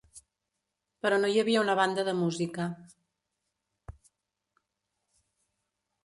Però 1.05 1.17
no 1.19 1.29
hi 1.33 1.35
havia 1.41 1.59
una 1.65 1.73
banda 1.79 2.05
de 2.07 2.15
música. 2.21 2.65